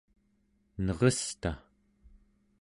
[0.85, 1.51] neresta